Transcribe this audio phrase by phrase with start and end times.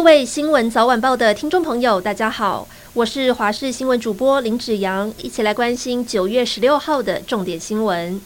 [0.00, 8.18] 各位新闻早晚报的听众朋友，大家好，我是华视新闻主播林子阳，一起来关心九月十六号的重点新闻。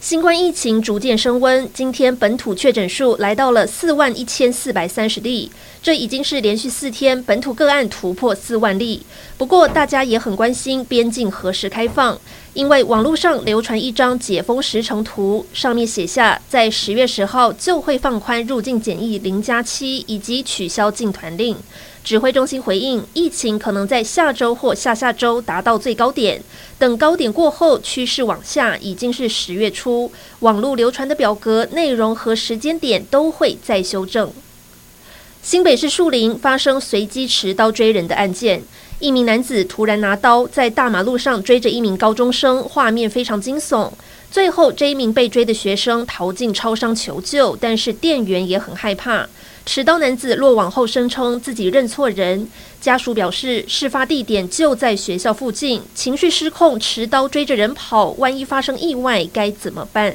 [0.00, 5.52] 新冠疫情逐渐升温，今天本土确诊数来到了四万一千四百三十例，
[5.82, 9.04] 这已经是连续四天本土个案突破四万例。
[9.36, 12.18] 不过，大家也很关心边境何时开放，
[12.54, 21.56] 因为网络上流传一张解封时程图，上面写下在十月十号就会放宽入境检疫零加七，以及取消进团令。
[22.04, 26.42] 指挥中心回应，疫情可能在下周或下下周达到最高点，
[26.78, 30.12] 等高点过后趋势往下，已经是十月初。
[30.40, 34.30] 网络流传的表格内容和时间点都会再修正。
[35.42, 38.62] 新北市树林发生随机持刀追人的案件，
[39.02, 43.90] 一名男子突然拿刀在大马路上追着一名高中生，画面非常惊悚。
[44.30, 49.28] 最后，这一名被追的学生逃进超商求救，但是店员也很害怕。
[49.66, 52.46] 持刀男子落网后声称自己认错人，
[52.80, 60.14] 家属表示事发地点就在学校附近，情绪失控，持刀追着人跑，万一发生意外该怎么办？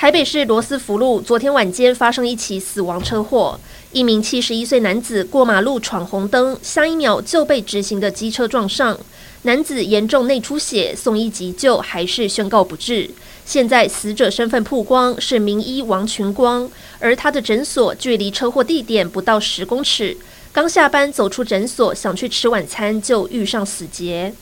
[0.00, 3.60] 台北市罗斯福路昨天晚间发生一起死亡车祸，
[3.92, 8.98] 一名七十一岁男子过马路闯红灯，下一秒就被直行的机车撞上，
[9.42, 13.10] 男子严重内出血，送医急救还是宣告不治。
[13.44, 20.16] 现在死者身份曝光是名医王群光，而他的诊所距离车祸地点不到十公尺。
[20.50, 24.32] 刚下班走出诊所，想去吃晚餐，就遇上死劫。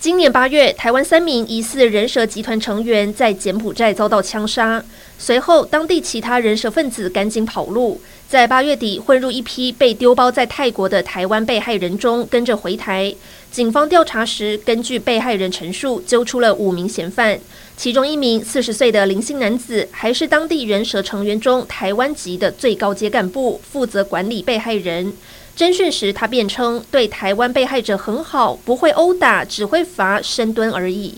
[0.00, 4.82] 今年八月，台湾三名疑似人蛇集团成员在柬埔寨遭到枪杀，
[5.22, 13.14] 随后当地其他人蛇分子赶紧跑路，在八月底混入一批被丢包在泰国的台湾被害人中，跟着回台。
[13.52, 17.38] 警方调查时，根据被害人陈述，揪出了五名嫌犯，
[17.76, 25.12] 其中一名四十岁的林姓男子，还是当地人蛇成员中台湾籍的最高阶干部，负责管理被害人。
[25.54, 31.16] 侦讯时，他辩称对台湾被害者很好，不会殴打，只会罚深蹲而已。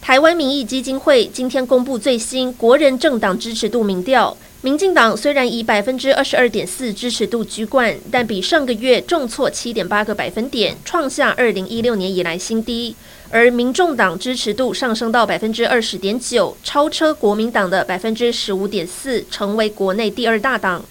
[0.00, 12.96] 台湾民意基金会今天公布最新国人政党支持度民调，民进党虽然以百分之二十二点四支持度居冠，但比上个月重挫七点八个百分点，创下二零一六年以来新低。
[13.30, 20.82] 而民众党支持度上升到百分之二十点九，超车国民党的百分之十五点四，成为国内第二大党。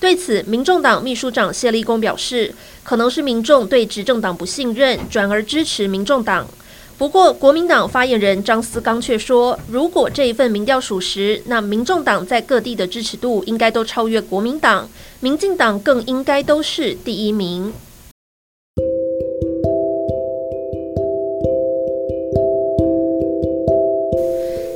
[0.00, 2.52] 对此，民众党秘书长谢立功表示，
[2.82, 6.46] 可能是民众对执政党不信任，转而支持民众党。
[6.96, 14.88] 不过，国民党发言人张思刚却说，如果这一份民调属实，那民众党在各地的支持度应该都超越国民党，
[15.20, 17.72] 民进党更应该都是第一名。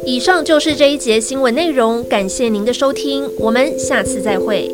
[0.05, 4.69] 以上就是这一节新闻内容，感谢您的收听，我们下次再会。